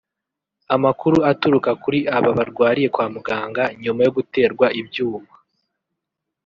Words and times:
Amakuru 0.75 1.17
aturuka 1.31 1.71
kuri 1.83 1.99
aba 2.17 2.29
barwariye 2.37 2.87
kwa 2.95 3.05
muganga 3.13 3.63
nyuma 3.83 3.99
yo 4.05 4.11
guterwa 4.17 4.67
ibyuma 4.81 5.33